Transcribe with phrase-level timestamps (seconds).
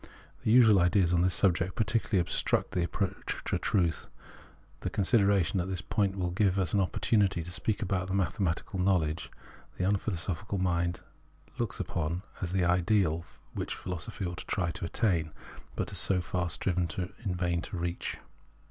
[0.43, 4.07] The usual ideas on this subject particularly obstruct the approach to the truth.
[4.79, 9.29] The consideration of this point will give us an opportunity to speak about mathematical knowledge,
[9.77, 11.01] which the unphilosophical mind
[11.59, 13.23] looks upon as the ideal
[13.55, 15.33] Avhicli philosophy ought to try to attain,
[15.75, 16.89] but has so far striven
[17.23, 18.17] in vain to reach.